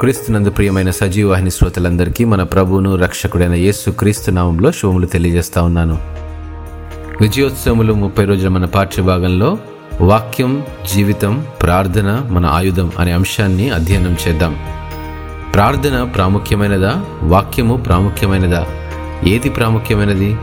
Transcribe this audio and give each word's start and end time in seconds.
క్రీస్తునందు 0.00 0.50
ప్రియమైన 0.50 0.90
సజీవాహిని 0.90 1.50
శ్రోతలందరికీ 1.50 2.24
మన 2.24 2.42
ప్రభువును 2.42 2.96
రక్షకుడైన 2.96 3.54
యేసు 3.54 3.90
క్రీస్తు 3.90 4.30
నామంలో 4.30 4.72
శుభములు 4.72 5.06
తెలియజేస్తా 5.06 5.62
ఉన్నాను. 5.62 5.98
విజయోత్సవములు 7.20 7.92
ముప్పై 7.92 8.24
రోజుల 8.24 8.48
మన 8.48 8.64
పాఠ్యభాగంలో 8.64 9.58
వాక్యం 10.00 10.62
జీవితం 10.94 11.46
ప్రార్థన 11.62 12.22
మన 12.30 12.46
ఆయుధం 12.46 12.92
అనే 12.98 13.12
అంశాన్ని 13.12 13.70
అధ్యయనం 13.70 14.16
చేద్దాం. 14.28 14.56
ప్రార్థన 15.54 16.02
ప్రాముఖ్యమైనదా? 16.14 17.04
వాక్యము 17.22 17.76
ప్రాముఖ్యమైనదా? 17.76 18.66
ఏది 19.24 19.50
ప్రాముఖ్యమైనది? 19.50 20.36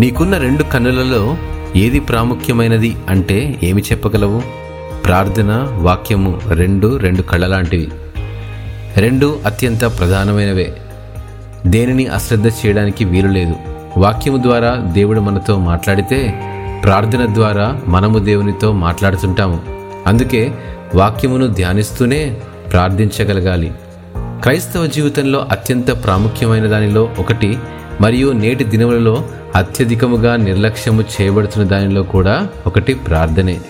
నీకున్న 0.00 0.38
రెండు 0.38 0.62
కన్నులలో 0.62 1.36
ఏది 1.76 2.00
ప్రాముఖ్యమైనది 2.00 2.96
అంటే 3.08 3.60
ఏమి 3.62 3.82
చెప్పగలవు? 3.82 4.42
ప్రార్థన 5.04 5.68
వాక్యము 5.82 6.40
రెండు 6.48 6.96
రెండు 6.96 7.22
కళ్ళ 7.22 7.46
లాంటివి 7.46 7.90
రెండు 8.96 9.38
అత్యంత 9.46 9.84
ప్రధానమైనవే. 9.84 10.76
దేనిని 11.66 12.06
అశ్రద్ధ 12.06 12.46
చేయడానికి 12.46 13.04
వీలు 13.04 13.28
లేదు. 13.28 13.54
వాక్యము 13.98 14.42
ద్వారా 14.42 14.74
దేవుడు 14.74 15.20
మనతో 15.20 15.58
మాట్లాడితే 15.58 16.40
ప్రార్థన 16.84 17.34
ద్వారా 17.34 17.80
మనము 17.86 18.18
దేవునితో 18.18 18.72
మాట్లాడుతుంటాము. 18.72 19.60
అందుకే 20.06 20.52
వాక్యమును 20.94 21.46
ధ్యానిస్తూనే 21.46 22.36
ప్రార్థించగలగాలి. 22.72 23.72
క్రైస్తవ 24.16 24.86
జీవితంలో 24.86 25.46
అత్యంత 25.50 26.04
ప్రాముఖ్యమైన 26.04 26.66
దానిలో 26.66 27.10
ఒకటి 27.18 27.58
మరియు 28.00 28.32
నేటి 28.32 28.64
దినములలో 28.64 29.24
అత్యధికముగా 29.56 30.36
నిర్లక్ష్యము 30.36 31.04
చేయబడుతున్న 31.20 31.68
దానిలో 31.68 32.02
కూడా 32.02 32.48
ఒకటి 32.66 32.94
ప్రార్థనే. 32.94 33.60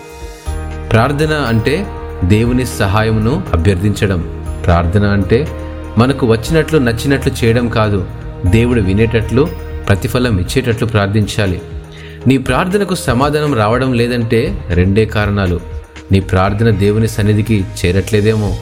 ప్రార్థన 0.91 1.33
అంటే 1.33 1.85
దేవుని 2.23 2.65
సహాయమును 2.65 3.43
అభ్యర్థించడం. 3.53 4.42
ప్రార్థన 4.65 5.05
అంటే 5.05 5.47
మనకు 5.97 6.27
వచ్చినట్లు 6.27 6.79
నచ్చినట్లు 6.79 7.31
చేయడం 7.43 7.69
కాదు. 7.69 8.05
దేవుడు 8.45 8.81
వినేటట్లు 8.81 9.47
ప్రతిఫలం 9.87 10.37
ఇచ్చేటట్లు 10.37 10.87
ప్రార్థించాలి. 10.87 11.61
నీ 12.27 12.37
ప్రార్థనకు 12.37 12.95
సమాధానం 12.95 13.53
రావడం 13.53 13.93
లేదంటే 13.93 14.65
రెండే 14.69 15.05
కారణాలు. 15.05 15.59
నీ 16.11 16.19
ప్రార్థన 16.19 16.69
దేవుని 16.69 17.07
సన్నిధికి 17.07 17.65
చేరట్లేదేమో. 17.85 18.57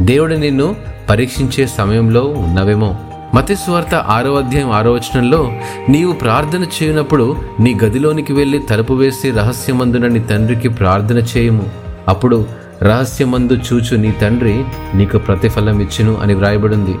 దేవుడు 0.00 0.34
నిన్ను 0.34 0.76
పరీక్షించే 1.10 1.66
సమయంలో 1.66 2.20
ఉన్నవేమో. 2.20 2.96
మతస్వార్త 3.34 3.94
ఆరో 3.94 4.34
అధ్యాయం 4.34 4.70
ఆరో 4.70 4.92
వచనంలో 4.92 5.52
నీవు 5.88 6.12
ప్రార్థన 6.12 6.66
చేయనప్పుడు 6.82 7.36
నీ 7.60 7.76
గదిలోనికి 7.84 8.32
వెళ్ళి 8.32 8.60
తలుపు 8.70 8.92
వేసి 8.92 9.30
రహస్యమందున 9.30 10.06
నీ 10.06 10.18
తండ్రికి 10.18 10.68
ప్రార్థన 10.68 11.18
చేయము. 11.18 11.70
అప్పుడు 12.08 12.46
రహస్యమందు 12.82 13.52
చూచు 13.52 13.96
నీ 13.96 14.10
తండ్రి 14.10 14.64
నీకు 14.94 15.18
ప్రతిఫలం 15.18 15.80
ఇచ్చును 15.80 16.16
అని 16.22 16.34
వ్రాయబడింది. 16.34 16.94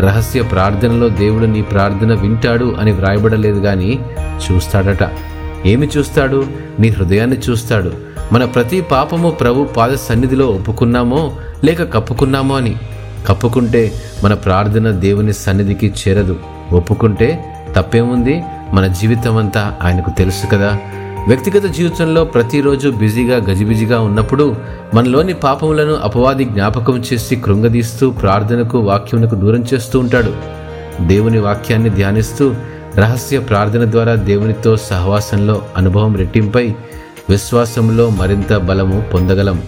రహస్య 0.00 0.42
ప్రార్థనలో 0.42 1.08
దేవుడు 1.08 1.44
నీ 1.44 1.62
ప్రార్థన 1.62 2.14
వింటాడు 2.14 2.76
అని 2.80 2.92
వ్రాయబడలేదు 2.92 3.60
కానీ 3.60 3.98
చూస్తాడట. 4.20 5.08
ఏమి 5.66 5.88
చూస్తాడు? 5.98 6.46
నీ 6.80 6.88
హృదయాన్ని 6.88 7.36
చూస్తాడు. 7.38 7.92
మన 8.32 8.44
ప్రతి 8.44 8.80
పాపము 8.80 9.30
ప్రభు 9.30 9.64
పాద 9.64 9.90
సన్నిధిలో 9.90 10.46
ఒప్పుకున్నామో 10.46 11.32
లేక 11.64 11.94
కప్పుకున్నామో 11.94 12.56
అని. 12.56 12.76
కప్పుకుంటే 13.28 13.92
మన 14.24 14.34
ప్రార్థన 14.34 14.90
దేవుని 14.90 15.32
సన్నిధికి 15.32 15.94
చేరదు. 16.08 16.36
ఒప్పుకుంటే 16.72 17.44
తప్పేముంది? 17.76 18.44
మన 18.72 18.86
జీవితం 18.86 19.36
అంతా 19.36 19.76
ఆయనకు 19.82 20.10
తెలుసు 20.10 20.46
కదా. 20.46 20.78
వ్యక్తిగత 21.26 21.64
జీవితంలో 21.64 22.24
ప్రతిరోజు 22.24 22.88
బిజీగా 22.88 23.36
గజిబిజిగా 23.36 24.00
ఉన్నప్పుడు 24.00 24.56
మనలోని 24.94 25.34
పాపములను 25.34 25.94
అపవాది 25.94 26.44
జ్ఞాపకం 26.44 27.02
చేసి 27.12 27.36
కృంగదీస్తూ 27.36 28.10
ప్రార్థనకు 28.10 28.78
వాక్యమునకు 28.78 29.34
దూరం 29.34 29.64
చేస్తూ 29.74 30.00
ఉంటాడు. 30.00 30.34
దేవుని 31.06 31.38
వాక్యాన్ని 31.38 31.90
ధ్యానిస్తూ 31.90 32.54
రహస్య 32.96 33.38
ప్రార్థన 33.38 33.90
ద్వారా 33.90 34.14
దేవునితో 34.14 34.76
సహవాసంలో 34.76 35.62
అనుభవం 35.76 36.16
రెట్టింపై 36.16 36.74
విశ్వాసంలో 37.30 38.10
మరింత 38.10 38.56
బలము 38.56 39.00
పొందగలం. 39.14 39.62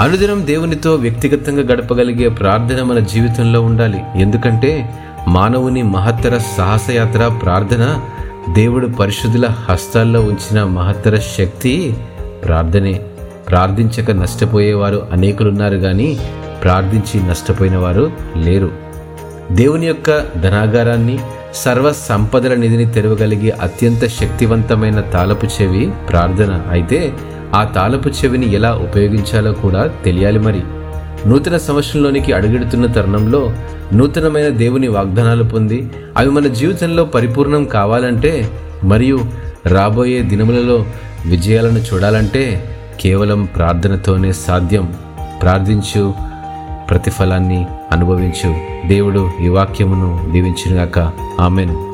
అనుదినం 0.00 0.46
దేవునితో 0.46 0.94
వ్యక్తిగతంగా 0.94 1.60
గడపగలిగే 1.60 2.28
ప్రార్థన 2.28 2.82
మన 2.82 2.98
జీవితంలో 2.98 3.62
ఉండాలి. 3.62 4.02
ఎందుకంటే 4.16 4.94
మానవుని 5.28 5.82
మహత్తర 5.82 6.40
సాహసయాత్ర 6.56 7.30
ప్రార్థన 7.42 8.00
దేవుడు 8.48 8.86
పరిశుద్ధుల 8.86 9.46
హస్తాల్లో 9.46 10.20
ఉంచిన 10.20 10.64
మహత్తర 10.64 11.18
శక్తి 11.18 11.96
ప్రార్థనే. 12.44 13.00
ప్రార్థించక 13.48 14.10
నష్టపోయేవారు 14.10 15.06
అనేకులున్నారు 15.12 15.76
కానీ 15.76 16.20
ప్రార్థించి 16.62 17.28
నష్టపోయిన 17.28 17.76
వారు 17.76 18.12
లేరు. 18.36 18.70
దేవుని 19.52 19.86
యొక్క 19.86 20.10
ధనాగారాన్ని 20.36 21.18
సర్వ 21.54 21.92
సంపదల 21.92 22.54
నిధిని 22.54 22.86
తెరవగలిగే 22.86 23.50
అత్యంత 23.50 24.06
శక్తివంతమైన 24.06 25.00
తాళపు 25.00 25.46
చెవి 25.46 25.90
ప్రార్థన. 26.10 26.62
అయితే 26.70 27.12
ఆ 27.54 27.64
తాళపు 27.64 28.08
చెవిని 28.08 28.52
ఎలా 28.54 28.74
ఉపయోగించాలో 28.74 29.52
కూడా 29.52 29.86
తెలియాలి 30.04 30.38
మరి. 30.38 30.62
నూతన 31.26 31.56
సంవత్సరంలోనికి 31.56 32.32
అడుగెడుతున్న 32.32 32.86
తరుణంలో 32.86 33.52
నూతనమైన 33.92 34.48
దేవుని 34.48 34.88
వాగ్దానాలు 34.88 35.44
పొంది 35.44 35.90
అవి 36.16 36.30
మన 36.30 36.46
జీవితంలో 36.46 37.04
పరిపూర్ణం 37.04 37.64
కావాలంటే 37.64 38.50
మరియు 38.84 39.20
రాబోయే 39.66 40.22
దినములలో 40.22 40.86
విజయాలను 41.26 41.78
చూడాలంటే 41.78 42.76
కేవలం 43.00 43.44
ప్రార్థనతోనే 43.44 44.32
సాధ్యం. 44.32 44.94
ప్రార్థించు 45.42 46.14
ప్రతిఫలాన్ని 46.90 47.66
అనుభవించు. 47.92 48.56
దేవుడు 48.88 49.30
ఈ 49.42 49.48
వాక్యమును 49.48 50.32
దీవించినగాక. 50.32 51.12
ఆమెను. 51.40 51.91